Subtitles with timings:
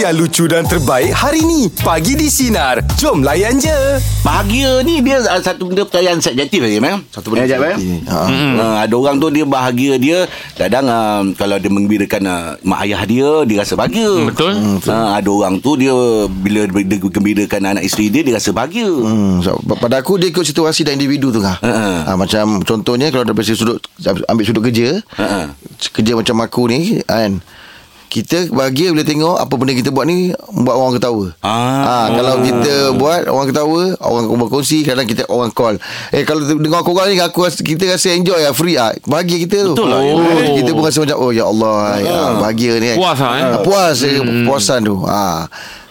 [0.00, 1.68] yang lucu dan terbaik hari ni.
[1.84, 2.80] Pagi di Sinar.
[2.96, 4.00] Jom layan je.
[4.24, 7.04] Bahagia ni dia uh, satu benda percayaan subjektif lagi mem.
[7.12, 8.08] Satu benda Ya, eh, subjektif.
[8.08, 8.18] Ha.
[8.56, 10.24] Uh, ada orang tu dia bahagia dia
[10.56, 14.08] kadang uh, kalau dia menggembirakan uh, mak ayah dia dia rasa bahagia.
[14.24, 14.56] Betul.
[14.88, 15.92] Uh, ada orang tu dia
[16.32, 18.88] bila dia gembirakan anak isteri dia dia rasa bahagia.
[18.88, 21.60] Hmm, so, pada aku dia ikut situasi dan individu tu kan.
[21.60, 22.08] Ha-ha.
[22.08, 23.76] Ha, macam contohnya kalau dari sudut
[24.32, 25.52] ambil sudut kerja, Ha-ha.
[25.92, 27.44] kerja macam aku ni kan.
[28.10, 31.30] Kita bahagia bila tengok apa benda kita buat ni buat orang ketawa.
[31.46, 31.54] Ah.
[31.86, 35.78] Ha, kalau kita buat orang ketawa, orang berkongsi, kadang kita orang call.
[36.10, 38.90] Eh kalau dengar korang ni aku kita rasa enjoy lah, free ah.
[39.06, 39.78] Bahagia kita tu.
[39.78, 40.12] Betul lah, ya.
[40.18, 40.54] Oh.
[40.58, 42.98] Kita pun rasa macam oh ya Allah, ya, bahagia ni.
[42.98, 43.44] Puas lah, eh?
[43.46, 44.42] Ha, Puas hmm.
[44.50, 44.96] puasan tu.
[45.06, 45.46] Ha.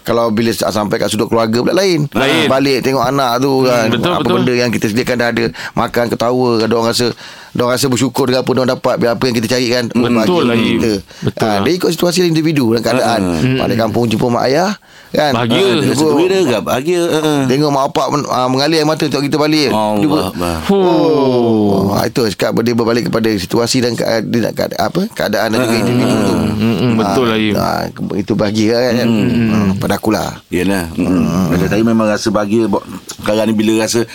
[0.10, 2.10] Kalau bila sampai kat sudut keluarga pula lain.
[2.18, 2.50] Lain.
[2.50, 3.94] Balik tengok anak tu kan.
[3.94, 4.36] betul, apa betul.
[4.42, 5.46] benda yang kita sediakan dah ada.
[5.78, 6.50] Makan ketawa.
[6.66, 7.08] Ada orang rasa
[7.50, 9.86] dia rasa bersyukur dengan apa dia dapat biar apa yang kita cari kan.
[9.90, 10.70] Betul lagi.
[10.76, 10.94] Kita.
[11.24, 11.60] Betul ha, lah.
[11.62, 13.22] dia ikut situasi individu dan keadaan.
[13.58, 14.72] Balik kampung jumpa mak ayah
[15.10, 15.34] kan.
[15.34, 15.58] Bahagia.
[15.58, 17.02] Ha, Dia gembira ke bahagia.
[17.10, 19.70] Uh, tengok mak bapak men- ah, mengalir air mata tengok kita balik.
[19.74, 20.58] Dia ber- Allah.
[20.70, 25.48] Oh, ha, itu cakap dia berbalik kepada situasi dan ke, dia nak keada, apa keadaan
[25.50, 26.36] dan juga individu tu.
[26.60, 27.54] Mm, betul Ah, lah, Im.
[27.56, 27.82] ah,
[28.14, 29.08] itu bahagia kan.
[29.08, 29.70] Hmm.
[29.78, 30.38] Pada akulah.
[30.50, 30.92] Yalah.
[30.94, 31.50] Hmm.
[31.50, 32.70] Macam saya memang rasa bahagia
[33.18, 34.06] sekarang ni bila rasa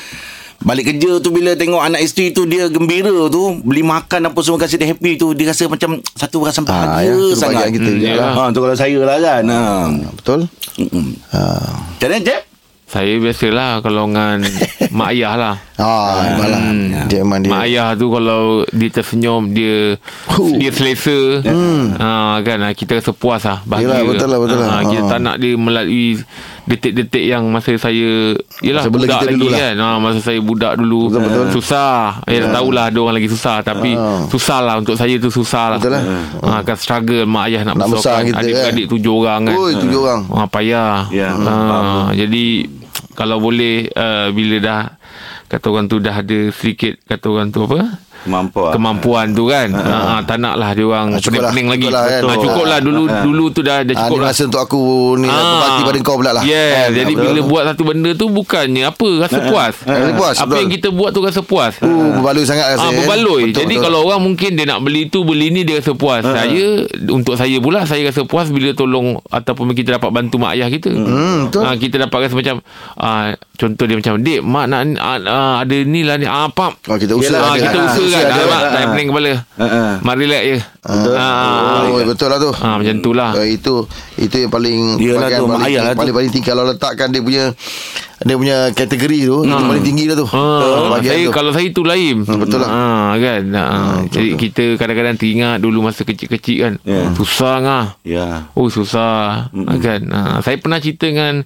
[0.61, 4.57] Balik kerja tu bila tengok anak isteri tu dia gembira tu beli makan apa semua
[4.57, 7.67] kasi dia happy tu dia rasa macam satu rasa Ah, bahagia ya, itu sangat.
[7.71, 8.33] kita Hmm, lah.
[8.33, 9.43] Ha tu kalau saya lah kan.
[9.45, 9.61] Ha.
[10.15, 10.41] Betul?
[10.79, 11.11] Hmm.
[11.31, 11.41] Ha.
[11.91, 12.43] Macam mana Jeb?
[12.85, 14.39] Saya biasalah kalau dengan
[14.97, 15.55] mak ayah lah.
[15.75, 16.63] Ah, malah.
[17.05, 17.51] Dia memang dia.
[17.51, 19.99] Mak ayah tu kalau dia tersenyum dia
[20.31, 20.55] Huh.
[20.55, 21.43] dia selesa.
[21.43, 21.91] Hmm.
[21.93, 22.09] Ha,
[22.41, 23.91] kan kita rasa puas lah bahagia.
[23.91, 24.69] Yelah, betul lah, betul lah.
[24.71, 25.11] Ha, kita Ha.
[25.11, 26.23] tak nak dia melalui
[26.65, 29.59] detik-detik yang masa saya yalah Masa budak lagi dulu lah.
[29.61, 29.75] kan.
[29.77, 31.47] Ha, masa saya budak dulu Betul, betul.
[31.55, 32.25] susah.
[32.25, 34.25] Eh dah tahulah ada orang lagi susah tapi Ha.
[34.27, 35.79] susah lah untuk saya tu susah lah.
[35.79, 36.03] Betul lah.
[36.41, 38.93] Ha, kan struggle mak ayah nak, Nak besar besarkan kita, adik-adik kan.
[38.93, 39.55] tujuh orang kan.
[39.55, 40.21] Oi, tujuh orang.
[40.27, 40.95] Ha, payah.
[41.11, 41.77] Ya, ha,
[42.11, 42.45] jadi
[43.13, 44.83] kalau boleh uh, bila dah
[45.47, 48.01] kata orang tu dah ada sedikit kata orang tu apa?
[48.25, 48.73] Kemampuan.
[48.73, 49.69] Kemampuan tu kan.
[49.69, 51.83] Ha, ha, tak nak lah dia orang Ah, cukup lah, pening-pening lagi.
[51.83, 52.21] cukup lah, kan.
[52.23, 54.31] Ha, cukup lah dulu dulu tu dah dah Ah, cukup ni lah.
[54.31, 54.81] rasa untuk aku
[55.17, 55.61] ni Ah.
[55.67, 56.43] aku pada kau pula lah.
[56.43, 56.89] Yeah, Kan?
[56.95, 57.25] jadi Betul.
[57.27, 59.75] bila buat satu benda tu bukannya apa rasa puas.
[59.79, 60.59] Rasa puas, Apa betul.
[60.59, 61.73] yang kita buat tu rasa puas.
[61.79, 62.81] Oh, berbaloi sangat rasa.
[62.81, 62.97] Ah, kan?
[62.99, 63.43] berbaloi.
[63.47, 63.85] Betul, Jadi betul.
[63.85, 66.23] kalau orang mungkin dia nak beli tu beli ni dia rasa puas.
[66.23, 66.65] Saya
[67.07, 70.89] untuk saya pula saya rasa puas bila tolong ataupun kita dapat bantu mak ayah kita.
[70.89, 71.63] Hmm, betul.
[71.63, 72.57] Ah, kita dapat rasa macam
[72.97, 76.81] ah, contoh dia macam dek mak nak ah, ah, ada ni lah ni ah pap.
[76.85, 77.61] Oh, kita usaha Ah, ada.
[77.61, 78.25] kita Ah, usaha kan.
[78.25, 78.43] usaha ada.
[78.45, 79.33] Ah, mak tak payah pening kepala.
[79.35, 79.67] Ha,
[79.99, 80.59] Mak relax je.
[80.85, 81.15] Betul.
[81.17, 82.51] Ah, Oh, betul lah tu.
[82.57, 83.31] Ah, macam tu lah.
[83.41, 83.75] Eh, itu
[84.17, 86.01] itu yang paling bahagian tu, mak paling, ayah lah tu.
[86.01, 87.45] paling, paling tinggi kalau letakkan dia punya
[88.25, 90.27] dia punya kategori tu itu paling tinggi lah tu.
[90.29, 90.43] Ha,
[91.03, 91.33] saya tu.
[91.35, 92.17] kalau saya tu lain.
[92.25, 92.71] Hmm, betul lah.
[92.71, 92.83] Ha,
[93.17, 93.43] kan.
[93.51, 93.63] Ha,
[94.09, 96.75] jadi kita kadang-kadang teringat dulu masa kecil-kecil kan.
[96.87, 97.11] Ya.
[97.13, 97.85] Susah ngah.
[98.07, 98.49] Ya.
[98.55, 100.01] Oh susah mm kan.
[100.09, 101.43] Ha, saya pernah cerita dengan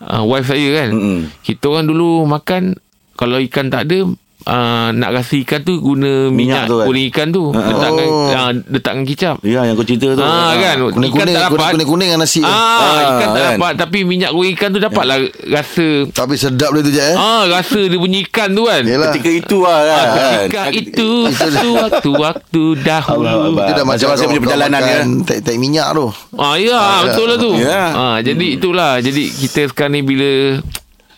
[0.00, 0.88] uh, wife saya kan.
[0.90, 1.18] Mm-mm.
[1.42, 2.74] Kita orang dulu makan
[3.16, 4.08] kalau ikan tak ada
[4.46, 6.86] uh, nak rasa ikan tu guna minyak, Minyak tu kan?
[6.86, 8.28] kuning ikan tu letakkan Oh.
[8.28, 9.36] uh, letakkan kicap.
[9.42, 10.20] Ya yang kau cerita tu.
[10.20, 11.72] Ah kan Kuning-kuning ikan tak dapat.
[11.74, 12.40] kuning-kuning dengan nasi.
[12.40, 12.46] tu.
[12.46, 13.52] Ah, ikan tak kan?
[13.52, 17.14] dapat tapi minyak goreng ikan tu dapatlah rasa Tapi sedap dia tu je eh.
[17.14, 18.82] ah rasa dia punya ikan tu kan.
[18.82, 19.06] Yalah.
[19.10, 20.06] Ketika itu lah kan.
[20.06, 23.18] Ah, ketika itu satu waktu-waktu dahulu.
[23.20, 23.64] Allah, Allah.
[23.64, 24.98] Itu dah macam kau- punya perjalanan ya.
[25.22, 26.06] Tai-tai minyak tu.
[26.34, 27.50] Ah ya, betul lah tu.
[27.56, 27.82] Ya.
[27.90, 28.98] Ah jadi itulah.
[28.98, 30.30] Jadi kita sekarang ni bila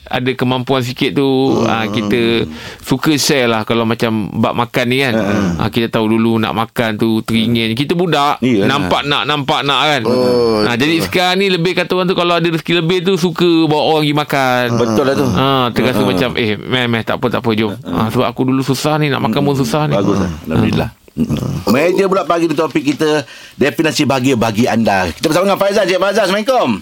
[0.08, 1.64] ada kemampuan sikit tu hmm.
[1.64, 2.48] ah, kita
[2.80, 5.60] suka share lah kalau macam bab makan ni kan Hmm.
[5.60, 8.66] ah, kita tahu dulu nak makan tu teringin kita budak Iyalah.
[8.66, 12.34] nampak nak nampak nak kan Oh, ah, jadi sekarang ni lebih kata orang tu kalau
[12.34, 15.26] ada rezeki lebih tu suka bawa orang pergi makan Betul lah tu.
[15.28, 17.72] Ah, terasa macam eh meh meh tak apa tak apa jom.
[17.84, 19.94] Ah, sebab aku dulu susah ni nak makan pun susah ni.
[19.94, 20.30] Bagus lah.
[20.46, 20.90] Alhamdulillah.
[21.18, 21.74] Mm-mm.
[21.74, 23.26] Meja pula pagi ni topik kita
[23.58, 26.78] Definisi bahagia bagi anda Kita bersama dengan Faizal Cik Faizal Assalamualaikum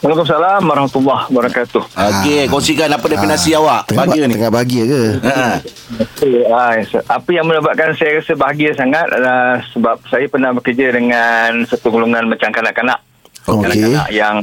[0.00, 1.82] Waalaikumsalam warahmatullahi wabarakatuh.
[1.92, 5.02] Okey Kongsikan apa definisi awak Tengah, Bahagia ba- ni tengah bahagia ke?
[5.20, 5.44] Ha.
[6.00, 6.72] Okay, ah,
[7.04, 12.32] apa yang menyebabkan saya rasa bahagia sangat adalah sebab saya pernah bekerja dengan satu golongan
[12.32, 12.96] macam kanak-kanak.
[13.48, 13.64] Okey.
[13.64, 14.34] Kanak-kanak yang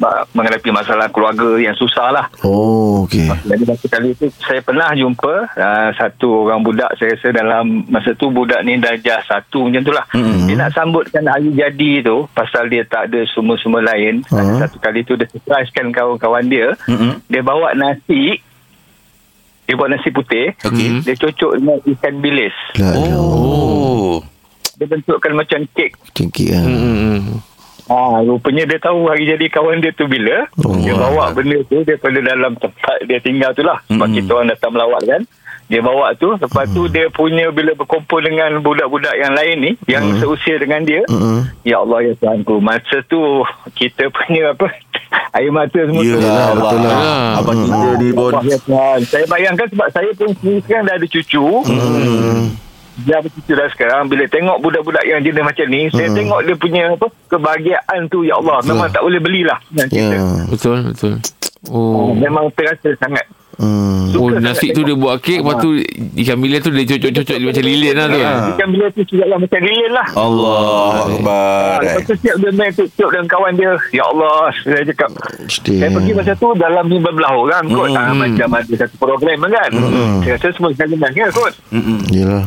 [0.00, 2.26] ah, menghadapi masalah keluarga yang susah lah.
[2.40, 3.28] Oh, okey.
[3.28, 8.16] Jadi satu kali itu saya pernah jumpa uh, satu orang budak saya rasa dalam masa
[8.16, 10.04] tu budak ni darjah satu macam tu lah.
[10.16, 10.46] Mm-hmm.
[10.48, 14.24] Dia nak sambutkan hari jadi tu pasal dia tak ada semua-semua lain.
[14.32, 14.58] Uh-huh.
[14.64, 16.72] Satu kali tu dia surprisekan kawan-kawan dia.
[16.88, 17.20] Mm-mm.
[17.28, 18.40] Dia bawa nasi
[19.68, 20.50] dia buat nasi putih.
[20.66, 21.06] Okey.
[21.06, 22.56] Dia cocok dengan ikan bilis.
[23.14, 24.18] Oh
[24.80, 25.94] Dia bentukkan macam kek.
[26.16, 26.64] Cengkik kan.
[26.66, 27.49] Hmm.
[27.90, 30.46] Ha, rupanya dia tahu hari jadi kawan dia tu bila.
[30.60, 33.82] Oh, dia bawa benda tu daripada dalam tempat dia tinggal tu lah.
[33.84, 34.16] Sebab Mm-mm.
[34.16, 35.22] kita orang datang melawat kan.
[35.66, 40.02] dia bawa tu lepas tu dia punya bila berkumpul dengan budak-budak yang lain ni yang
[40.18, 41.06] seusia dengan dia
[41.62, 44.66] ya Allah ya Tuhanku masa tu kita punya apa
[45.38, 46.26] air mata semua Ya tu
[46.58, 47.38] betul lah.
[47.38, 48.08] Abang kita ni
[48.50, 51.78] ya Tuhan saya bayangkan sebab saya pun sekarang dah ada cucu dia
[53.02, 56.82] ada cucu dah sekarang bila tengok budak-budak yang jenis macam ni saya tengok dia punya
[56.90, 60.22] apa kebahagiaan tu ya Allah memang tak boleh belilah kita Ya.
[60.46, 61.14] Betul betul.
[61.66, 62.08] Oh.
[62.08, 62.12] Oh.
[62.12, 63.24] Memang terasa sangat
[63.60, 64.16] Hmm.
[64.16, 65.76] Oh nasi tu dia buat kek Lepas tu
[66.16, 68.38] ikan bilis tu dia cocok-cocok dia macam lilin lah tu Ah.
[68.48, 71.76] Ikan bila tu juga lah macam lilin lah Allah Akbar.
[71.76, 75.12] Ah, Lepas tu siap dia main tutup dengan kawan dia Ya Allah Saya cakap.
[75.60, 79.70] Saya pergi masa tu Dalam 15 orang kot ah, Macam ada satu program kan
[80.24, 81.52] Saya rasa semua sekali main kan kot
[82.08, 82.44] Yelah.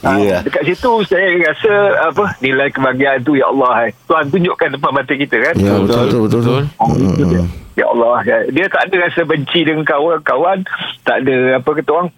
[0.00, 0.38] Ah, Ya.
[0.40, 1.72] Dekat situ Saya rasa
[2.04, 3.88] apa Nilai kebahagiaan tu Ya Allah hai.
[4.04, 6.40] Tuhan tunjukkan depan mata kita kan Ya betul betul betul.
[6.40, 6.62] Betul.
[6.78, 7.42] Oh, itu dia.
[7.74, 8.38] Ya Allah ya.
[8.48, 10.58] Dia tak ada rasa benci dengan kawan-kawan
[11.02, 12.08] Tak ada apa kata orang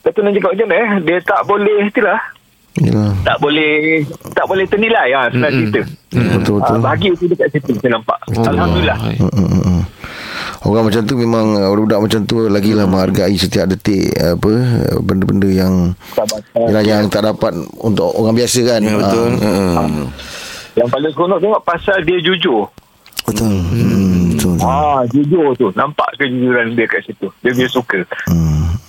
[0.00, 2.20] Kata nak cakap macam mana eh Dia tak boleh Itulah
[2.76, 3.08] Yelah.
[3.24, 5.72] tak boleh tak boleh ternilai ah senang Mm-mm.
[5.72, 5.80] cerita.
[6.12, 6.78] Betul Ah, betul.
[6.78, 8.18] bahagia tu dekat situ saya nampak.
[8.28, 8.98] Alhamdulillah.
[9.00, 9.16] Hai.
[10.56, 10.68] Hmm, hmm, hmm.
[10.72, 14.96] Orang macam tu memang uh, budak macam tu lagilah menghargai setiap detik uh, apa uh,
[15.04, 16.40] benda-benda yang Sabar.
[16.56, 17.52] yang, yang tak dapat
[17.84, 18.80] untuk orang biasa kan.
[18.80, 19.28] Ya betul.
[19.42, 19.82] Ah, Ha.
[20.76, 22.68] Yang paling seronok tengok pasal dia jujur.
[23.24, 23.48] betul.
[23.48, 24.52] Hmm, betul.
[24.56, 24.68] betul.
[24.68, 25.66] Ah, jujur tu.
[25.72, 27.28] Nampak kejujuran dia kat situ.
[27.40, 28.04] Dia dia suka.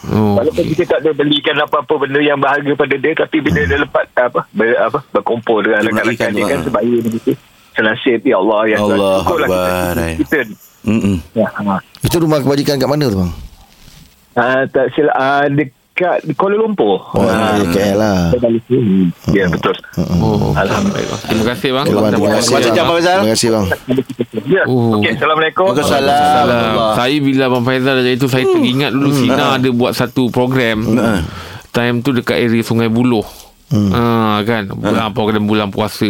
[0.07, 0.35] Oh.
[0.39, 4.07] Walaupun kita tak ada belikan apa-apa benda yang berharga pada dia tapi bila dia lepas
[4.15, 6.63] apa ber, apa berkumpul dengan Dia rakan-rakan dia kan ah.
[6.63, 7.31] sebaya begitu.
[7.75, 8.77] Senasib ya Allah ya.
[8.81, 10.15] Allah Akbar, kita, eh.
[10.23, 10.37] kita,
[10.88, 11.19] Mm-mm.
[11.34, 11.78] ya, ha.
[12.00, 13.31] Itu rumah kebajikan kat mana tu bang?
[14.34, 17.01] Ah, tak silap ah, dekat Kuala Lumpur.
[17.10, 18.30] Oh, Ah, di KL lah.
[18.31, 19.10] saya sini.
[19.34, 19.74] Ya betul.
[20.16, 20.54] Oh.
[20.54, 21.19] Alhamdulillah.
[21.25, 21.86] Terima kasih bang.
[21.86, 22.54] Terima Terima kasih.
[22.54, 23.18] Macam apa, Faizal?
[23.18, 23.66] Terima kasih bang.
[24.45, 24.63] Ya.
[24.63, 24.95] Oh.
[24.95, 25.66] Okey, Assalamualaikum.
[25.68, 26.22] Waalaikumsalam.
[26.31, 26.74] Salam.
[26.95, 31.22] Saya bila Abang Faizal dah itu Saya teringat dulu Sina ada buat satu program Hmm.
[31.69, 33.25] Time tu dekat area Sungai Buloh
[33.68, 33.92] Hmm.
[33.92, 34.01] Ha,
[34.44, 36.07] kan bulan program bulan puasa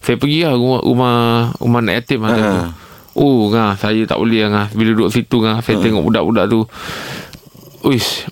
[0.00, 1.14] saya pergi lah rumah rumah,
[1.54, 2.42] rumah anak yatim lah tu.
[3.18, 6.60] Oh ngah saya tak boleh ngah bila duduk situ ngah saya tengok budak-budak tu
[7.82, 8.26] Uish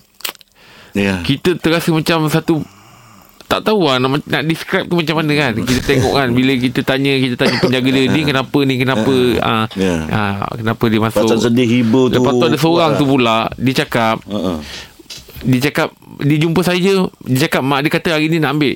[0.93, 1.21] Ya.
[1.21, 2.57] kita terasa macam satu
[3.45, 6.81] tak tahu lah nak, nak describe tu macam mana kan kita tengok kan bila kita
[6.81, 9.93] tanya kita tanya penjaga dia ni kenapa ni kenapa ah Ya.
[10.09, 12.17] ah, kenapa dia masuk Pasal sedih hibur tu.
[12.17, 14.57] lepas tu ada seorang tu pula dia cakap Uh-uh.
[15.43, 18.73] dia cakap dia jumpa saya dia cakap mak dia kata hari ni nak ambil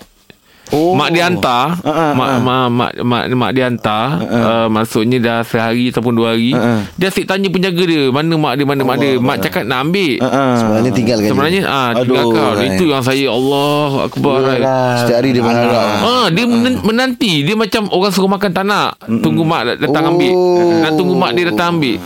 [0.71, 0.95] Oh.
[0.95, 2.39] Mak dia hantar Ah, ah, mak, ah.
[2.39, 6.79] mak, mak, mak, mak dia hantar uh, Maksudnya dah sehari ataupun dua hari Ah, ah.
[6.95, 10.15] Dia asyik tanya penjaga dia Mana mak dia Mana mak dia Mak cakap nak ambil
[10.17, 10.53] Uh-uh.
[10.55, 11.27] Sebenarnya tinggalkan.
[11.27, 12.51] Sebenarnya ah Aduh, tinggal kau.
[12.53, 12.67] Rai.
[12.71, 14.37] Itu yang saya Allah Akbar.
[14.41, 14.59] Rai.
[14.97, 15.85] Setiap hari dia berharap.
[16.01, 17.33] Ah, dia men- menanti.
[17.41, 18.95] Dia macam orang suruh makan tak nak.
[19.19, 20.11] Tunggu mak dat- datang Oh.
[20.13, 20.33] ambil.
[20.79, 21.97] Nak tunggu mak dia datang ambil.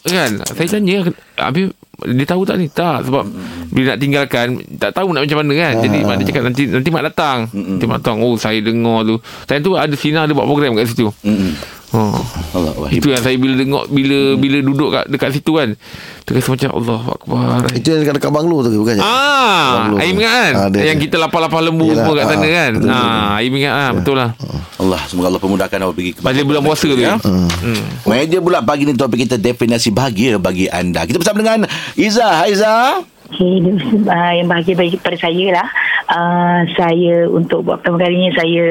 [0.00, 0.30] Kan?
[0.46, 0.96] Saya tanya,
[1.36, 1.72] habis
[2.04, 2.66] dia tahu tak ni?
[2.70, 3.08] Tak.
[3.08, 3.24] Sebab
[3.70, 5.74] bila nak tinggalkan, tak tahu nak macam mana kan.
[5.84, 7.38] Jadi mak dia cakap nanti nanti mak datang.
[7.52, 8.16] Nanti mak datang.
[8.22, 9.16] Oh, saya dengar tu.
[9.48, 11.08] Time tu ada Sina ada buat program kat situ.
[11.24, 11.79] Mm-mm.
[11.90, 12.22] Oh.
[12.54, 12.86] Allah.
[12.88, 15.74] Itu yang saya bila tengok bila bila duduk kat dekat situ kan.
[16.22, 17.66] Terasa macam Allah Akbar.
[17.74, 19.02] Itu yang dekat dekat banglo tu bukannya?
[19.02, 20.22] Ah, Aim tu.
[20.22, 20.52] ingat kan?
[20.54, 22.70] Ah, dia- yang kita lapar-lapar lembu Yelah, semua kat sana ah, kan?
[22.72, 24.30] betul, Ah, Aim ingat ah, betul lah.
[24.78, 27.18] Allah semoga Allah pemudahkan awak pergi ke Pada bulan puasa tu ya.
[27.18, 27.82] Hmm.
[28.06, 31.02] Meja pula pagi ni topik kita definisi bahagia bagi anda.
[31.02, 31.66] Kita bersama dengan
[31.98, 32.24] Iza.
[32.38, 33.02] Hai Iza.
[33.30, 33.62] Okay,
[34.04, 35.68] uh, yang bahagia bagi pada saya lah
[36.08, 38.66] uh, saya untuk buat pertama kalinya saya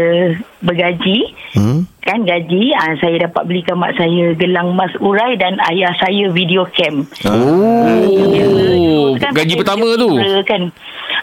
[0.59, 1.81] bergaji Hmm?
[1.99, 6.61] kan gaji uh, saya dapat belikan mak saya gelang emas urai dan ayah saya video
[6.69, 10.13] cam Oh, Kan gaji pertama tu.
[10.43, 10.69] kan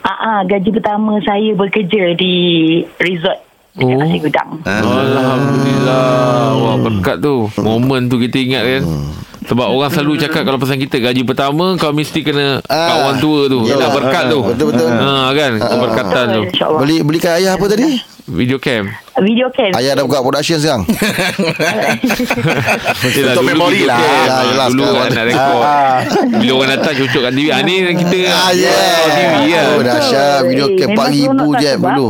[0.02, 2.34] uh, uh, gaji pertama saya bekerja di
[2.96, 3.38] resort
[3.72, 4.00] dekat Oh.
[4.00, 6.08] Nasi Gudang Alhamdulillah.
[6.56, 7.44] Wah, berkat tu.
[7.56, 8.82] Momen tu kita ingat kan.
[9.46, 12.90] Sebab orang selalu cakap kalau pesan kita gaji pertama kau mesti kena Ah.
[12.92, 13.62] kawan tua tu.
[13.62, 13.78] Yelah.
[13.80, 14.40] Nak berkat tu.
[14.44, 14.88] Betul-betul.
[14.90, 16.42] Ha kan, keberkatan tu.
[16.76, 18.02] Beli belikan ayah apa tadi?
[18.26, 18.90] Video cam.
[19.16, 20.82] video cam Ayah dah buka production sekarang.
[23.06, 23.96] Yelah, Untuk dulu memori lah.
[23.96, 24.10] cam.
[24.18, 25.62] Yelah, yelah, Dulu kan nak rekod.
[26.36, 27.46] Bila orang datang cucuk kat TV.
[27.48, 28.98] Ah, ni kita Ah, yeah.
[29.06, 29.64] TV lah.
[29.70, 30.40] Oh, dahsyat.
[30.44, 32.08] Video cam memang 4,000 seronok tak je dulu.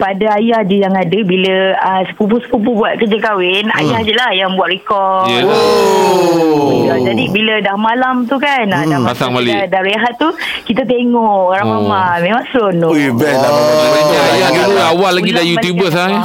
[0.00, 3.78] Pada ayah je yang ada Bila uh, sepupu-sepupu buat kerja kahwin Hmm.
[3.78, 5.44] Ayah je lah yang buat rekod Ya.
[5.44, 6.82] Oh.
[6.82, 8.88] Ya, jadi bila dah malam tu kan hmm.
[8.88, 9.52] dah Pasang balik.
[9.52, 10.28] Dah, dah rehat tu
[10.64, 11.84] Kita tengok orang Oh.
[11.84, 13.52] mama Memang seronok Ui, best lah.
[13.52, 16.08] Maknanya ayah dulu awal lagi dah YouTuber sah.
[16.08, 16.24] kat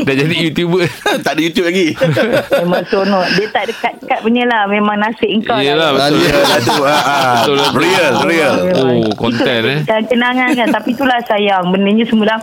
[0.06, 0.80] Dah jadi YouTuber.
[1.24, 1.86] tak ada YouTube lagi.
[2.60, 6.08] Memang seronok Dia tak dekat-dekat punya lah Memang nasib engkau Yelah lah.
[6.08, 6.22] betul.
[6.80, 6.96] Ha.
[7.36, 7.68] Betul tu.
[7.76, 8.54] Real, real.
[8.78, 9.78] Oh, konten eh.
[10.06, 12.40] Kenangan kan Tapi itulah sayang Bendanya semua dah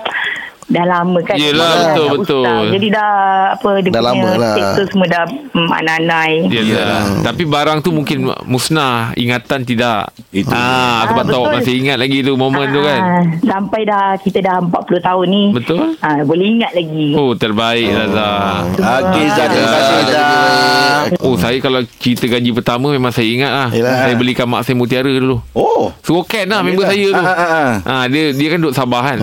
[0.68, 1.36] dah lama kan.
[1.36, 2.44] Yelah, betul, betul.
[2.44, 2.64] ustaz.
[2.76, 3.12] Jadi dah
[3.54, 4.74] apa dia Dah punya lama lah.
[4.76, 6.32] tu semua dah mm, anai-anai.
[6.48, 7.02] Yelah.
[7.24, 10.12] Tapi barang tu mungkin musnah, ingatan tidak.
[10.30, 10.52] Itu.
[10.52, 11.56] Ah, sebab Ah, tahu betul.
[11.56, 13.00] masih ingat lagi tu momen tu kan.
[13.00, 15.44] Ah, Sampai dah kita dah 40 tahun ni.
[15.52, 15.96] Betul?
[16.00, 17.16] Ah, boleh ingat lagi.
[17.16, 18.30] Oh, terbaik Zaza.
[18.76, 23.70] Okey Zah Terima kasih Zah Oh, saya kalau cerita gaji pertama memang saya ingat lah.
[23.72, 24.04] Yelah.
[24.04, 25.40] Saya belikan mak saya mutiara dulu.
[25.54, 27.16] Oh Suruh Ken lah member saya tu.
[27.18, 27.70] Ah, ah, ah.
[27.80, 29.18] Ha, dia dia kan duduk Sabah kan.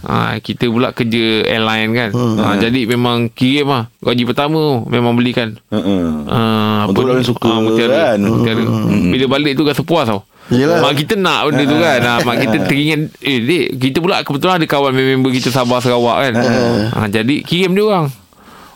[0.00, 0.40] Ha.
[0.40, 2.10] kita pula kerja airline kan.
[2.14, 3.90] Ha, jadi memang kirim lah.
[3.98, 5.58] Gaji pertama memang belikan.
[5.74, 6.22] Uh-uh.
[6.30, 8.22] Uh, Untuk orang suka mutiara, kan.
[8.22, 8.62] mutiara.
[9.10, 10.22] Bila balik tu rasa puas tau.
[10.48, 10.80] Yelah.
[10.80, 14.56] Mak kita nak benda tu kan ha, Mak kita teringat Eh dek Kita pula kebetulan
[14.56, 16.34] ada kawan Member kita Sabah Sarawak kan
[16.88, 18.08] ha, Jadi kirim dia orang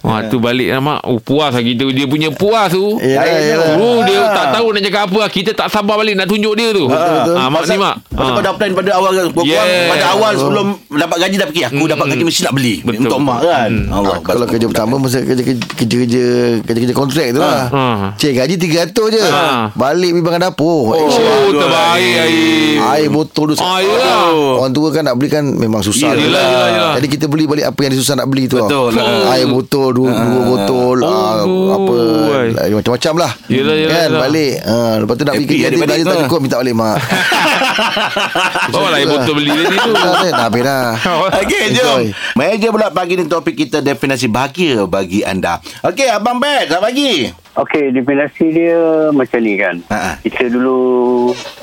[0.03, 3.71] Wah tu balik lah mak Oh puas lah kita Dia punya puas tu Yelah, yelah.
[3.77, 5.31] Oh dia tak tahu nak cakap apa lah.
[5.31, 7.35] Kita tak sabar balik Nak tunjuk dia tu betul.
[7.35, 8.35] ha, Mak ni mak Pasal ha.
[8.35, 9.89] kau dah plan pada awal kan Yes.
[9.89, 13.01] pada awal sebelum dapat gaji dah fikir aku dapat gaji mesti nak beli Betul.
[13.01, 13.71] untuk mak kan.
[13.89, 14.11] Allah.
[14.13, 16.25] Ah, Kalau kerja pertama Masa kerja kerja kerja kerja,
[16.67, 17.83] kerja kontrak tu lah Ha.
[18.15, 19.71] Cik gaji 300 je Ha.
[19.73, 21.09] Balik pergi makan dapur Oh
[21.49, 24.35] terbaik air Air botol tu Ah, yelah.
[24.59, 26.43] Orang tua kan nak beli kan Memang susah Yelah, tu lah.
[26.43, 26.93] yelah, yelah.
[26.99, 28.99] Jadi kita beli balik Apa yang dia susah nak beli tu Betul.
[28.99, 32.47] Air botol Dua, dua botol Oh, Apa boy.
[32.51, 34.21] lah, Macam-macam lah Yelah, yelah, kan, yelah.
[34.21, 36.97] Balik ha, Lepas tu nak pergi kerja balik Belanja tak cukup Minta balik mak
[38.73, 40.85] Bawa lah botol beli tadi tu Dah dah habis dah
[41.43, 41.99] Okey, jom.
[42.35, 45.59] Meja pula pagi ni topik kita definisi bahagia bagi anda.
[45.83, 47.13] Okey, Abang Bet, selamat pagi.
[47.55, 48.81] Okey, definisi dia
[49.11, 49.77] macam ni kan.
[49.87, 50.13] Ha-ha.
[50.19, 50.81] Kita dulu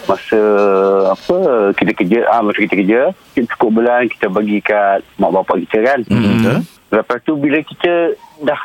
[0.05, 0.41] masa
[1.09, 1.37] apa
[1.73, 3.01] kita kerja, ah masa kita kerja,
[3.33, 5.99] kita cukup bulan kita bagi kat mak bapak kita kan.
[6.03, 6.59] Betul.
[6.89, 8.59] Lepas tu bila kita dah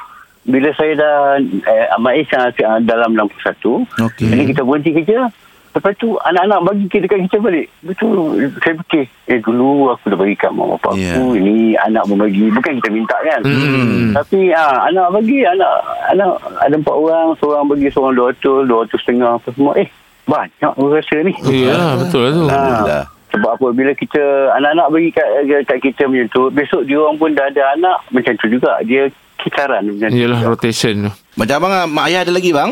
[0.45, 2.41] bila saya dah eh, amat Isya
[2.85, 4.29] dalam 61 Okey.
[4.29, 5.33] Jadi kita berhenti kerja
[5.75, 7.67] Lepas tu anak-anak bagi kita dekat kita balik.
[7.83, 8.47] Betul.
[8.63, 11.19] Saya fikir Eh dulu aku dah bagi kat mak bapak Ya.
[11.19, 12.47] aku Ini anak pun bagi.
[12.47, 13.43] Bukan kita minta kan.
[13.43, 14.15] Hmm.
[14.15, 15.75] Tapi ah, anak bagi Anak
[16.15, 16.31] anak
[16.63, 19.73] ada empat orang Seorang bagi seorang 200 200 setengah apa semua.
[19.75, 19.89] Eh
[20.31, 21.35] banyak rasa ni.
[21.67, 22.45] Ya betul lah tu.
[22.47, 23.05] Alhamdulillah.
[23.35, 24.23] Sebab apa bila kita
[24.55, 25.29] anak-anak bagi kat,
[25.67, 29.11] kat kita macam tu besok dia orang pun dah ada anak macam tu juga dia
[29.43, 32.71] kitaran macam tu rotation tu Macam abang, ah, mak ayah ada lagi bang?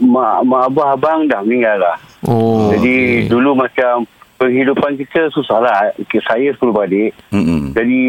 [0.00, 3.28] mak, mak abah abang dah meninggal lah Oh jadi okey.
[3.30, 4.04] dulu macam
[4.36, 5.76] penghidupan kita susah lah
[6.24, 7.76] saya suruh balik Mm-mm.
[7.76, 8.02] jadi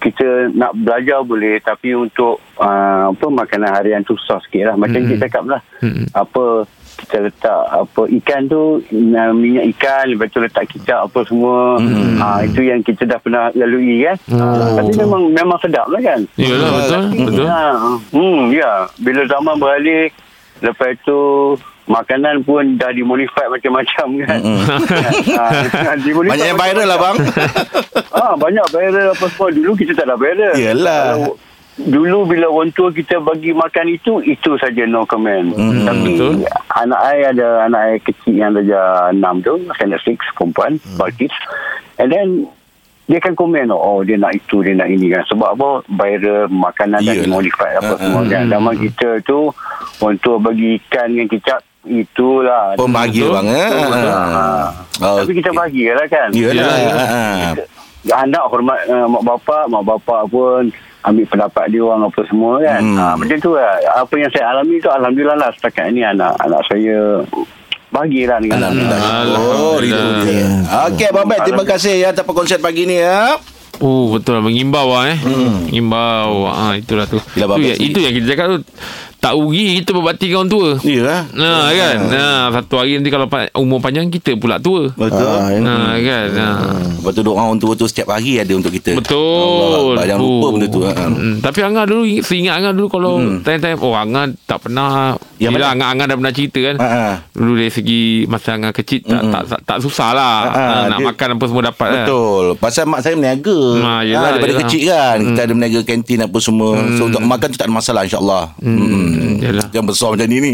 [0.00, 5.02] kita nak belajar boleh tapi untuk uh, apa makanan harian tu susah sikit lah macam
[5.02, 5.12] Mm-mm.
[5.12, 6.08] kita cakap lah Mm-mm.
[6.14, 6.64] apa
[7.00, 12.18] kita letak apa ikan tu uh, minyak ikan lepas tu letak kicap apa semua Mm.
[12.18, 14.76] ha, itu yang kita dah pernah lalui kan Oh.
[14.76, 17.64] tapi memang memang sedap lah kan Yelah betul Betul Ha,
[18.10, 18.70] hmm, ya.
[18.96, 20.12] Bila zaman beralih,
[20.60, 21.18] lepas tu
[21.86, 24.38] makanan pun dah dimodify macam-macam kan.
[25.38, 25.44] ha,
[25.96, 27.16] dimodify Banyak yang viral lah bang.
[28.10, 29.48] Ah, banyak viral apa semua.
[29.50, 30.54] Dulu kita tak ada viral.
[30.54, 31.02] Yelah.
[31.16, 31.34] Kalau
[31.82, 35.48] Dulu bila orang tua kita bagi makan itu, itu saja no comment.
[35.50, 36.44] Hmm, Tapi betul.
[36.70, 40.96] anak saya ada anak saya kecil yang darjah 6 tu, standard 6, perempuan, Hmm.
[40.96, 41.32] Balkis.
[41.96, 42.28] And then,
[43.06, 45.24] dia akan komen, oh dia nak itu, dia nak ini kan.
[45.26, 45.68] Sebab apa?
[45.88, 47.24] Viral, makanan dah Yelah.
[47.24, 48.28] dimodify apa Ah, semua ah.
[48.28, 48.42] kan.
[48.46, 49.38] Zaman kita tu,
[49.98, 52.76] orang tua bagi ikan dengan kicap, itulah.
[52.76, 53.34] Pun bahagia Betul.
[53.34, 53.46] bang.
[53.50, 53.70] Eh?
[54.06, 54.68] Ah.
[55.00, 56.28] Oh, Tapi kita bahagia lah kan.
[56.30, 56.54] Yelah.
[56.54, 57.06] Yelah.
[57.08, 57.52] Ah, ah.
[58.16, 60.72] anak hormat uh, mak bapak mak bapak pun
[61.02, 62.96] ambil pendapat dia orang apa semua kan Hmm.
[62.96, 66.60] ha, macam tu lah apa yang saya alami tu Alhamdulillah lah setakat ni anak anak
[66.64, 67.24] saya
[67.88, 69.00] bahagialah dengan Alhamdulillah.
[69.00, 69.58] Alhamdulillah.
[69.58, 69.76] Oh,
[70.22, 70.44] dia.
[70.86, 73.34] Okey, Abang Bet, terima kasih ya atas perkongsian pagi ni ya.
[73.80, 75.72] Oh betul lah Mengimbau lah eh hmm.
[75.72, 77.80] Mengimbau ah, Itulah tu itu, sendiri.
[77.80, 78.58] itu yang kita cakap tu
[79.20, 81.22] Tak rugi kita berbakti dengan orang tua Iyalah.
[81.30, 85.20] Nah kan nah, Satu hari nanti kalau umur panjang Kita pula tua Betul.
[85.20, 85.60] Ya.
[85.60, 86.56] Nah kan nah.
[86.96, 88.96] Lepas tu doa orang tua tu setiap hari ada untuk kita.
[88.96, 90.80] Betul Allah, jangan lupa benda tu.
[90.82, 90.92] Ha.
[90.96, 95.52] Hmm, Tapi Angah dulu ingat- Seingat Angah dulu Kalau time-time Oh Angah tak pernah Yelah
[95.54, 95.66] mana?
[95.70, 97.08] Angah, Angah dah pernah cerita kan Ha, ha.
[97.30, 100.98] Dulu dari segi Masa Angah kecil tak, tak, tak, tak susah lah Ha, ha, Nak
[100.98, 102.44] dia- makan apa semua dapat kan Betul.
[102.56, 103.58] Pasal mak saya meniaga.
[103.78, 104.62] Ah, yelah, ha, daripada yelah.
[104.64, 105.16] kecil kan.
[105.22, 106.70] Kita ada meniaga kantin apa semua.
[106.94, 108.44] So untuk makan tu tak ada masalah insyaAllah.
[108.56, 109.09] Hmm.
[109.40, 109.66] Yelah.
[109.72, 110.52] Yang besar macam ni ni.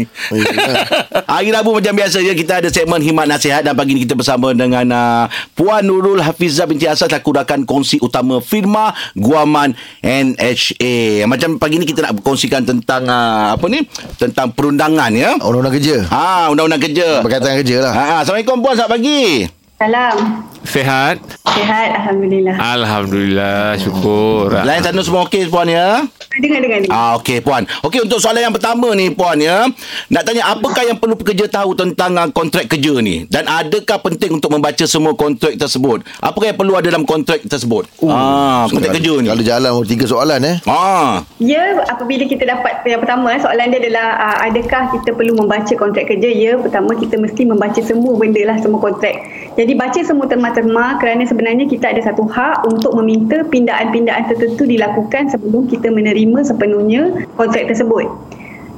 [1.33, 4.55] Hari Rabu macam biasa ya kita ada segmen Himat Nasihat dan pagi ni kita bersama
[4.55, 11.25] dengan uh, Puan Nurul Hafizah binti Asas selaku rakan kongsi utama firma Guaman NHA.
[11.27, 13.83] Macam pagi ni kita nak berkongsikan tentang uh, apa ni?
[14.15, 15.35] Tentang perundangan ya.
[15.41, 17.21] Undang-undang kerja Ha, undang-undang kerja.
[17.25, 19.56] Berkaitan kerja lah Ha, Assalamualaikum puan selamat pagi.
[19.77, 20.41] Salam.
[20.65, 21.21] Sehat?
[21.53, 22.57] Sihat, Alhamdulillah.
[22.57, 24.49] Alhamdulillah, syukur.
[24.49, 26.01] Lain sana semua okey puan ya?
[26.37, 26.93] Dengar, dengar, dengar.
[26.93, 27.61] Ah okey puan.
[27.85, 29.69] Okey untuk soalan yang pertama ni puan ya.
[30.09, 34.37] Nak tanya apakah yang perlu pekerja tahu tentang uh, kontrak kerja ni dan adakah penting
[34.37, 36.01] untuk membaca semua kontrak tersebut?
[36.25, 37.85] Apakah yang perlu ada dalam kontrak tersebut?
[38.05, 39.29] ah kontrak kerja ni.
[39.29, 40.57] Kalau jalan oh, tiga soalan eh.
[40.65, 41.21] Ah.
[41.41, 45.73] Ya, apabila kita dapat yang pertama eh, soalan dia adalah uh, adakah kita perlu membaca
[45.77, 46.29] kontrak kerja?
[46.33, 49.15] Ya, pertama kita mesti membaca semua benda lah semua kontrak.
[49.57, 55.33] Jadi baca semua terma-terma kerana sebenarnya kita ada satu hak untuk meminta pindaan-pindaan tertentu dilakukan
[55.33, 58.05] sebelum kita menerima sepenuhnya kontrak tersebut.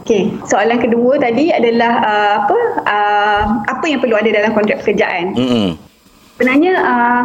[0.08, 5.38] Okey, soalan kedua tadi adalah uh, apa uh, apa yang perlu ada dalam kontrak pekerjaan.
[5.38, 5.70] Hmm.
[6.34, 7.22] Sebenarnya uh,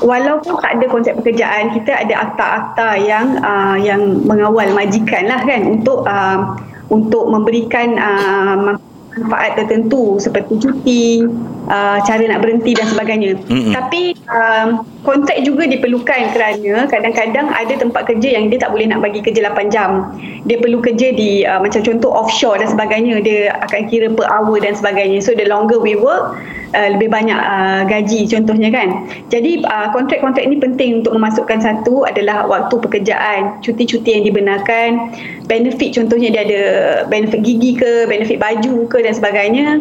[0.00, 5.60] walaupun tak ada konsep pekerjaan, kita ada akta-akta yang uh, yang mengawal majikan lah kan
[5.66, 6.56] untuk uh,
[6.88, 8.78] untuk memberikan uh,
[9.12, 11.28] manfaat tertentu seperti cuti,
[11.72, 13.40] uh, cara nak berhenti dan sebagainya.
[13.48, 13.72] Mm-mm.
[13.72, 19.00] Tapi um, kontrak juga diperlukan kerana kadang-kadang ada tempat kerja yang dia tak boleh nak
[19.00, 20.12] bagi kerja 8 jam.
[20.44, 23.24] Dia perlu kerja di uh, macam contoh offshore dan sebagainya.
[23.24, 25.24] Dia akan kira per hour dan sebagainya.
[25.24, 26.36] So the longer we work,
[26.76, 29.08] uh, lebih banyak uh, gaji contohnya kan.
[29.32, 35.14] Jadi uh, kontrak-kontrak ini penting untuk memasukkan satu adalah waktu pekerjaan, cuti-cuti yang dibenarkan,
[35.48, 36.62] benefit contohnya dia ada
[37.08, 39.80] benefit gigi ke, benefit baju ke dan sebagainya.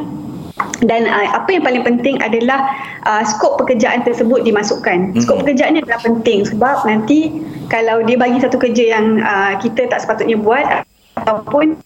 [0.81, 2.73] Dan uh, apa yang paling penting adalah
[3.05, 5.13] uh, skop pekerjaan tersebut dimasukkan.
[5.21, 7.29] Skop pekerjaan ni adalah penting sebab nanti
[7.69, 10.83] kalau dia bagi satu kerja yang uh, kita tak sepatutnya buat
[11.21, 11.77] ataupun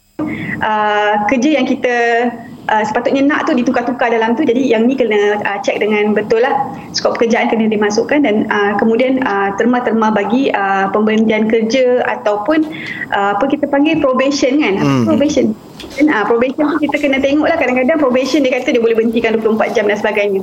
[0.63, 2.31] uh, kerja yang kita
[2.69, 4.43] uh, sepatutnya nak tu ditukar-tukar dalam tu.
[4.45, 6.73] Jadi yang ni kena uh, check dengan betul lah.
[6.93, 12.65] Skop pekerjaan kena dimasukkan dan uh, kemudian uh, terma-terma bagi uh, pemberhentian kerja ataupun
[13.13, 14.75] uh, apa kita panggil probation kan?
[14.79, 15.05] Hmm.
[15.05, 15.53] probation?
[15.95, 17.57] Dan uh, probation tu kita kena tengok lah.
[17.59, 20.41] Kadang-kadang probation dia kata dia boleh berhentikan 24 jam dan sebagainya.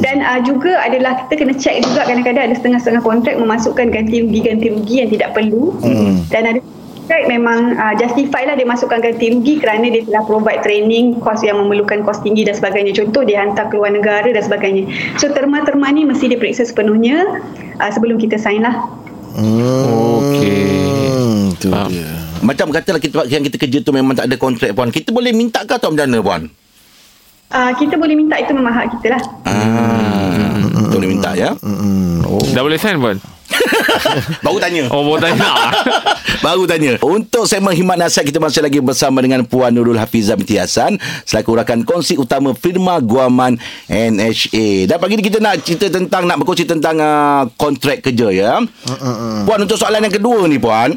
[0.00, 4.66] Dan uh, juga adalah kita kena check juga kadang-kadang ada setengah-setengah kontrak memasukkan ganti rugi-ganti
[4.72, 5.72] rugi yang tidak perlu.
[5.80, 6.22] Hmm.
[6.28, 6.60] dan ada
[7.10, 11.42] kontrak memang uh, justify lah dia masukkan ganti rugi kerana dia telah provide training kos
[11.42, 14.86] yang memerlukan kos tinggi dan sebagainya contoh dia hantar keluar negara dan sebagainya
[15.18, 17.26] so terma-terma ni mesti diperiksa sepenuhnya
[17.82, 18.86] uh, sebelum kita sign lah
[19.30, 20.66] Okey.
[20.70, 21.90] Hmm, Faham.
[21.90, 22.10] dia.
[22.42, 24.90] Macam katalah kita yang kita kerja tu memang tak ada kontrak puan.
[24.90, 26.42] Kita boleh minta ke atau macam mana puan?
[27.54, 30.58] uh, kita boleh minta itu memang hak kita lah Ah.
[30.90, 31.54] Boleh minta ya.
[31.62, 32.26] Hmm.
[32.26, 32.42] Oh.
[32.50, 33.22] Dah boleh sign pun?
[34.46, 34.84] Baru tanya.
[34.92, 35.48] Oh, baru tanya.
[36.46, 36.92] Baru tanya.
[37.04, 40.96] Untuk segmen Himat Nasihat kita masih lagi bersama dengan Puan Nurul Hafizah binti Hasan
[41.28, 44.88] selaku rakan kongsi utama firma guaman NHA.
[44.88, 48.52] Dan pagi ni kita nak cerita tentang nak berkongsi tentang uh, kontrak kerja ya.
[49.44, 50.96] Puan untuk soalan yang kedua ni puan.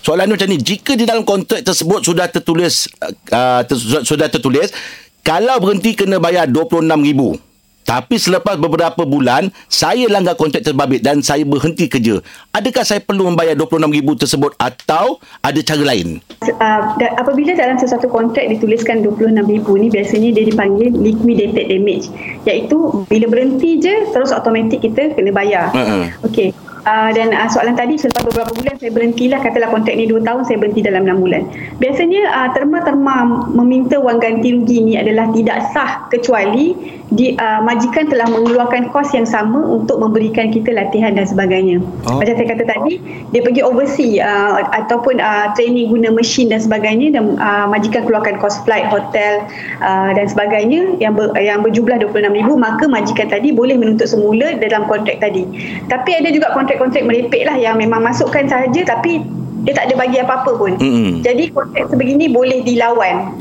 [0.00, 2.88] Soalan ni macam ni, jika di dalam kontrak tersebut sudah tertulis
[3.32, 4.72] uh, ter, sudah tertulis
[5.20, 7.49] kalau berhenti kena bayar 26000
[7.90, 12.22] tapi selepas beberapa bulan saya langgar kontrak terbabit dan saya berhenti kerja.
[12.54, 16.22] Adakah saya perlu membayar RM26,000 tersebut atau ada cara lain?
[16.46, 16.80] uh,
[17.18, 22.06] apabila dalam sesuatu kontrak dituliskan RM26,000 ni biasanya dia dipanggil liquidated damage
[22.46, 26.14] iaitu bila berhenti je terus automatik kita kena bayar Ha-ha.
[26.24, 30.24] okey Uh, dan uh, soalan tadi selepas beberapa bulan saya berhentilah katalah kontrak ni 2
[30.24, 31.42] tahun saya berhenti dalam 6 bulan.
[31.76, 36.72] Biasanya uh, terma-terma meminta wang ganti rugi ni adalah tidak sah kecuali
[37.10, 41.82] di, uh, majikan telah mengeluarkan kos yang sama untuk memberikan kita latihan dan sebagainya.
[42.06, 42.22] Oh.
[42.22, 43.02] macam saya kata tadi
[43.34, 48.38] dia pergi overseas uh, ataupun uh, training guna mesin dan sebagainya dan uh, majikan keluarkan
[48.38, 49.42] kos flight hotel
[49.82, 54.86] uh, dan sebagainya yang ber, yang berjumlah 26000 maka majikan tadi boleh menuntut semula dalam
[54.86, 55.44] kontrak tadi.
[55.90, 59.26] Tapi ada juga kontrak-kontrak merepek lah yang memang masukkan sahaja tapi
[59.66, 61.26] dia tak ada bagi apa-apa pun Mm-mm.
[61.26, 63.34] jadi kontrak sebegini boleh dilawan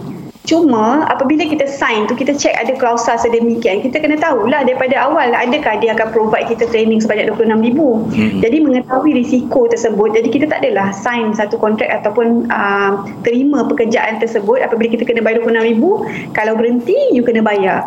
[0.50, 5.30] Cuma apabila kita sign tu kita check ada klausa sedemikian kita kena tahulah daripada awal
[5.30, 7.78] adakah dia akan provide kita training sebanyak 26000.
[7.78, 8.42] Hmm.
[8.42, 14.18] Jadi mengetahui risiko tersebut jadi kita tak adalah sign satu kontrak ataupun uh, terima pekerjaan
[14.18, 17.86] tersebut apabila kita kena bayar 26000 kalau berhenti you kena bayar.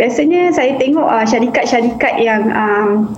[0.00, 3.12] Biasanya saya tengok uh, syarikat-syarikat yang um,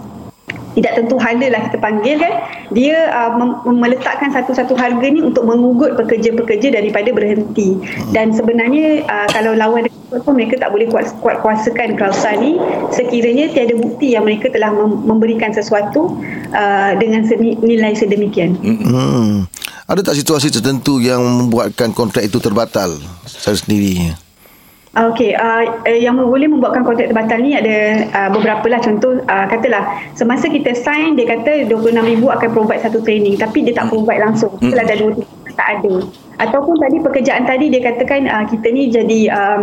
[0.79, 2.35] tidak tentu hala lah kita panggil kan?
[2.71, 7.79] Dia uh, mem- meletakkan satu-satu harga ni untuk mengugut pekerja-pekerja daripada berhenti.
[8.15, 12.59] Dan sebenarnya uh, kalau lawan pun mereka tak boleh kuat, kuat kuasakan klausa ni.
[12.95, 16.19] Sekiranya tiada bukti yang mereka telah mem- memberikan sesuatu
[16.55, 18.55] uh, dengan seni- nilai sedemikian.
[18.63, 19.51] Hmm.
[19.91, 22.95] Ada tak situasi tertentu yang membuatkan kontrak itu terbatal?
[23.27, 24.30] Secara sendirinya?
[24.91, 29.47] Okey, uh, uh, yang boleh membuatkan kontrak terbatal ni ada uh, beberapa lah contoh uh,
[29.47, 29.87] katalah
[30.19, 34.51] semasa kita sign dia kata 26,000 akan provide satu training tapi dia tak provide langsung.
[34.59, 35.11] Setelah dah dua
[35.55, 35.95] tak ada.
[36.43, 39.59] Ataupun tadi pekerjaan tadi dia katakan uh, kita ni jadi uh,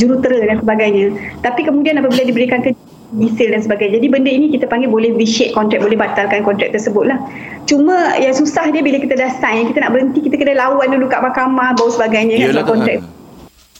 [0.00, 1.20] jurutera dan sebagainya.
[1.44, 2.80] Tapi kemudian apabila diberikan kerja
[3.12, 4.00] resale dan sebagainya.
[4.00, 7.20] Jadi benda ini kita panggil boleh vitiate kontrak, boleh batalkan kontrak tersebut lah.
[7.68, 11.12] Cuma yang susah dia bila kita dah sign, kita nak berhenti, kita kena lawan dulu
[11.12, 12.98] kat mahkamah, baru sebagainya kan Yelah, sebab kontrak.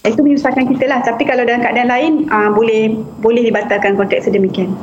[0.02, 0.98] Itu menyusahkan kita lah.
[1.06, 2.90] Tapi kalau dalam keadaan lain, uh, boleh
[3.22, 4.74] boleh dibatalkan kontrak sedemikian.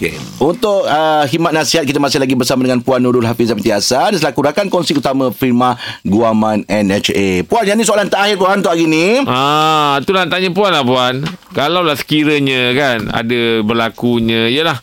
[0.00, 0.16] Okey.
[0.40, 4.40] Untuk uh, khidmat nasihat kita masih lagi bersama dengan Puan Nurul Hafizah binti Hasan selaku
[4.48, 5.76] rakan kongsi utama firma
[6.08, 7.44] Guaman NHA.
[7.44, 9.20] Puan, yang ni soalan terakhir Puan untuk hari ni.
[9.28, 11.20] Ah, itulah nak tanya puan lah puan.
[11.52, 14.80] Kalau lah sekiranya kan ada berlakunya, yalah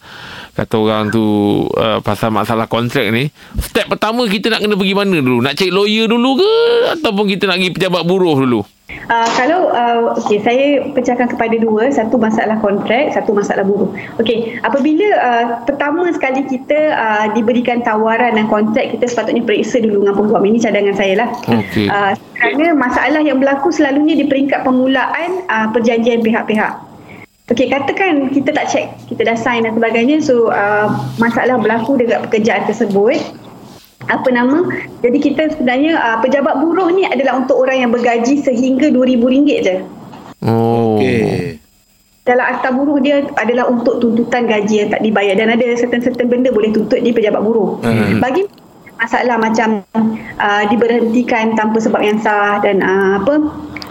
[0.54, 1.26] kata orang tu
[1.66, 3.34] uh, pasal masalah kontrak ni.
[3.58, 5.42] Step pertama kita nak kena pergi mana dulu?
[5.42, 6.54] Nak cari lawyer dulu ke
[7.02, 8.77] ataupun kita nak pergi pejabat buruh dulu?
[8.88, 13.92] Uh, kalau uh, okey saya pecahkan kepada dua satu masalah kontrak satu masalah buruh
[14.24, 20.08] okey apabila uh, pertama sekali kita uh, diberikan tawaran dan kontrak kita sepatutnya periksa dulu
[20.08, 21.92] dengan pengguam ini cadangan saya lah Okey.
[21.92, 26.88] uh, kerana masalah yang berlaku selalunya di peringkat permulaan uh, perjanjian pihak-pihak
[27.48, 30.20] Okey, katakan kita tak check, kita dah sign dan sebagainya.
[30.20, 33.24] So, uh, masalah berlaku dekat pekerjaan tersebut.
[34.08, 34.64] Apa nama?
[35.04, 39.76] Jadi kita sebenarnya uh, pejabat buruh ni adalah untuk orang yang bergaji sehingga RM2,000 je.
[40.44, 40.98] Oh.
[40.98, 41.60] Okey.
[42.28, 46.52] Dalam akta buruh dia adalah untuk tuntutan gaji yang tak dibayar dan ada certain-certain benda
[46.52, 47.80] boleh tuntut di pejabat buruh.
[47.80, 48.20] Hmm.
[48.20, 48.44] Bagi
[48.98, 49.86] masalah macam
[50.42, 53.34] uh, diberhentikan tanpa sebab yang sah dan uh, apa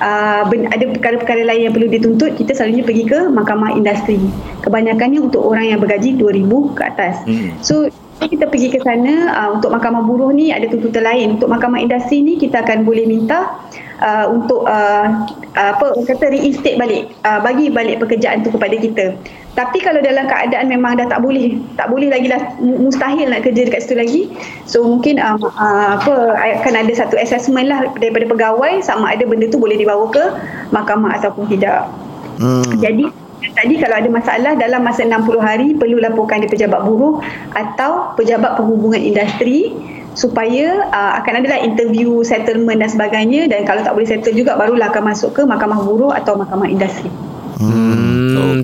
[0.03, 4.19] uh, ben, ada perkara-perkara lain yang perlu dituntut kita selalunya pergi ke mahkamah industri
[4.67, 7.55] kebanyakannya untuk orang yang bergaji 2000 ke atas Hmm.
[7.63, 7.87] so
[8.25, 11.37] kita pergi ke sana uh, untuk mahkamah buruh ni ada tuntutan lain.
[11.37, 13.61] Untuk mahkamah industri ni kita akan boleh minta
[14.01, 19.13] uh, untuk uh, uh, apa kata reinstate balik uh, bagi balik pekerjaan tu kepada kita.
[19.57, 23.41] Tapi kalau dalam keadaan memang dah tak boleh tak boleh lagi lah mu- mustahil nak
[23.41, 24.23] kerja dekat situ lagi
[24.69, 29.49] so mungkin um, uh, apa akan ada satu assessment lah daripada pegawai sama ada benda
[29.49, 30.25] tu boleh dibawa ke
[30.73, 31.89] mahkamah ataupun tidak.
[32.37, 32.69] Hmm.
[32.85, 33.09] jadi
[33.53, 37.21] tadi kalau ada masalah dalam masa 60 hari perlu laporkan di pejabat buruh
[37.53, 39.73] atau pejabat penghubungan industri
[40.17, 44.89] supaya uh, akan adalah interview settlement dan sebagainya dan kalau tak boleh settle juga barulah
[44.89, 47.13] akan masuk ke mahkamah buruh atau mahkamah industri.
[47.61, 48.06] Hmm,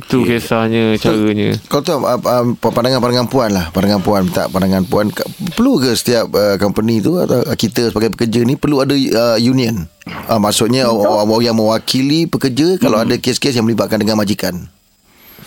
[0.05, 1.57] tu kisahnya, caranya.
[1.67, 3.69] Kau tahu uh, uh, pandangan-pandangan puan lah.
[3.71, 5.07] Pandangan puan Minta pandangan puan.
[5.57, 9.89] Perlu ke setiap uh, company tu Atau kita sebagai pekerja ni Perlu ada uh, union?
[10.29, 14.71] Uh, Maksudnya orang-orang yang mewakili pekerja Kalau ada kes-kes yang melibatkan dengan majikan.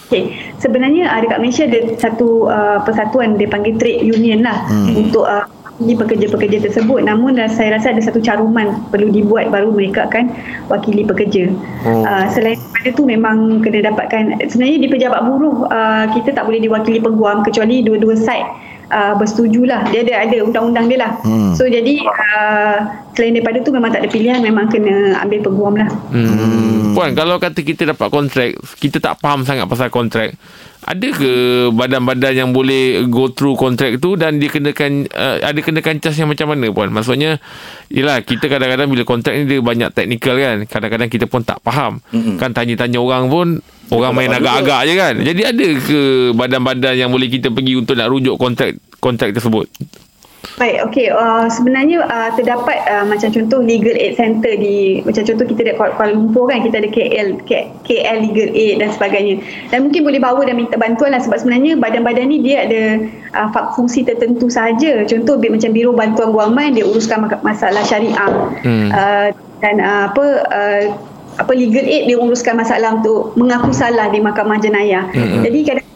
[0.05, 4.61] Okey, sebenarnya uh, dekat Malaysia ada satu uh, persatuan dia panggil trade union lah.
[4.69, 4.93] Hmm.
[4.93, 5.49] untuk uh,
[5.83, 10.31] ini pekerja-pekerja tersebut namun saya rasa ada satu caruman perlu dibuat baru mereka akan
[10.71, 11.51] wakili pekerja.
[11.83, 12.07] Oh.
[12.07, 16.63] Uh, selain daripada tu memang kena dapatkan sebenarnya di pejabat buruh uh, kita tak boleh
[16.63, 18.47] diwakili peguam kecuali dua-dua side
[18.91, 21.11] uh, bersetujulah dia ada ada undang-undang dia lah.
[21.25, 21.53] Hmm.
[21.57, 22.77] So jadi uh,
[23.17, 25.89] selain daripada tu memang tak ada pilihan memang kena ambil peguam lah.
[26.11, 26.93] Hmm.
[26.95, 30.31] Puan, kalau kata kita dapat kontrak, kita tak faham sangat pasal kontrak.
[30.85, 31.31] Ada ke
[31.73, 36.29] badan-badan yang boleh go through kontrak tu dan dia kenakan uh, ada kenakan cas yang
[36.29, 36.93] macam mana puan?
[36.93, 37.41] Maksudnya
[37.89, 40.69] yalah kita kadang-kadang bila kontrak ni dia banyak teknikal kan.
[40.69, 42.05] Kadang-kadang kita pun tak faham.
[42.13, 42.37] Mm-hmm.
[42.37, 43.47] Kan tanya-tanya orang pun
[43.89, 45.13] orang main agak-agak je kan.
[45.25, 45.99] Jadi ada ke
[46.37, 49.65] badan-badan yang boleh kita pergi untuk nak rujuk kontrak kontrak tersebut?
[50.55, 51.11] Baik, okey.
[51.11, 55.73] Uh, sebenarnya uh, terdapat uh, macam contoh legal aid center di macam contoh kita ada
[55.75, 59.43] Kuala Lumpur kan, kita ada KL K, KL legal aid dan sebagainya.
[59.67, 63.03] Dan mungkin boleh bawa dan minta bantuan lah sebab sebenarnya badan-badan ni dia ada
[63.35, 65.03] uh, fungsi tertentu sahaja.
[65.03, 68.31] Contoh bi- macam Biro Bantuan Guaman dia uruskan masalah syariah.
[68.63, 68.95] Hmm.
[68.95, 69.27] Uh,
[69.59, 70.83] dan uh, apa uh,
[71.35, 75.03] apa legal aid dia uruskan masalah untuk mengaku salah di mahkamah jenayah.
[75.11, 75.43] Hmm.
[75.43, 75.87] Jadi kadang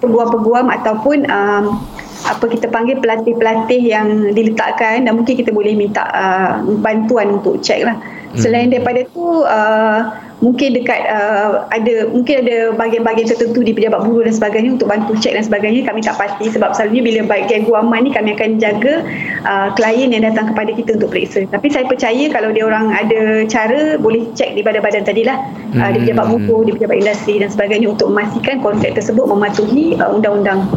[0.00, 1.84] peguam-peguam ataupun um,
[2.24, 7.84] apa kita panggil pelatih-pelatih yang diletakkan dan mungkin kita boleh minta uh, bantuan untuk cek
[7.84, 7.96] lah.
[8.36, 10.00] Selain daripada tu uh,
[10.44, 15.16] mungkin dekat uh, ada mungkin ada bahagian-bahagian tertentu di pejabat buruh dan sebagainya untuk bantu
[15.16, 19.00] cek dan sebagainya kami tak pasti sebab selalunya bila bahagian guaman ni kami akan jaga
[19.48, 21.48] uh, klien yang datang kepada kita untuk periksa.
[21.48, 25.40] Tapi saya percaya kalau dia orang ada cara boleh cek di badan-badan tadilah
[25.80, 30.12] uh, di pejabat buruh, di pejabat industri dan sebagainya untuk memastikan kontrak tersebut mematuhi uh,
[30.12, 30.68] undang-undang.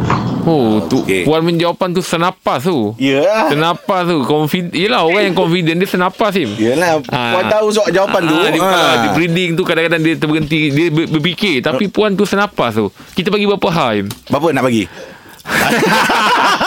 [0.42, 1.22] Oh, tu Okey.
[1.22, 2.96] puan punya jawapan tu senapas tu.
[2.96, 3.46] Ya.
[3.46, 7.32] Senapas tu confident Yelah orang yang confident Dia senapas Sim Yelah Ah.
[7.32, 8.66] Puan tahu soal jawapan tu Ah, dia, Ah.
[8.66, 8.94] ah.
[8.98, 13.28] dia breeding tu kadang-kadang dia terberhenti Dia ber- berfikir Tapi puan tu senapas tu Kita
[13.28, 14.08] bagi berapa hal?
[14.26, 14.84] Berapa nak bagi?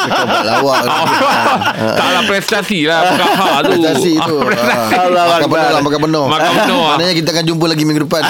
[0.04, 0.82] Kau buat lawak
[1.96, 3.69] Taklah prestasi lah Bukan hal tu.
[3.72, 4.36] Prestasi tu.
[5.13, 6.26] Ah, Makan penuh lah Makan penuh.
[6.28, 6.82] Makan penuh.
[6.82, 6.89] Lah.
[6.98, 8.24] Maknanya kita akan jumpa lagi minggu depan.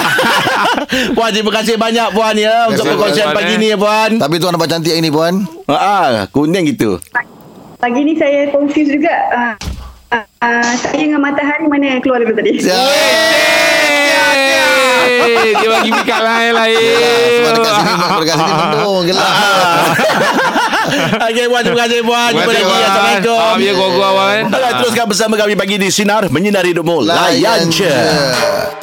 [1.16, 3.60] Puan terima kasih banyak Puan ya Untuk perkongsian pagi eh.
[3.60, 4.10] ni ya Puan.
[4.18, 5.44] Tapi tuan nampak cantik hari ni puan.
[5.66, 7.00] Ah, kuning gitu.
[7.78, 9.12] Pagi ni saya confuse juga.
[9.28, 9.54] Uh,
[10.14, 12.62] uh, uh, saya dengan matahari mana yang keluar daripada tadi?
[12.62, 12.76] Siap.
[14.24, 15.52] Lain.
[15.54, 16.80] Dia bagi pikat lain lain.
[17.44, 17.92] Sebab dekat sini
[18.24, 19.34] Dekat sini mendung Gelap
[21.28, 22.84] Okey Puan Terima kasih Puan Jumpa Terima kasih, lagi.
[22.84, 24.42] Assalamualaikum Ah, biar gua-gua, Puan.
[24.48, 27.94] Alright, Teruskan bersama kami Pagi di Sinar Menyinari hidupmu Layan je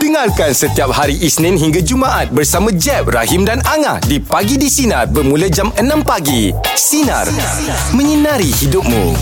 [0.02, 5.08] Dengarkan setiap hari Isnin hingga Jumaat bersama Jeb, Rahim dan Angah di Pagi di Sinar
[5.08, 6.52] bermula jam 6 pagi.
[6.76, 7.32] Sinar.
[7.96, 9.16] Menyinari hidupmu.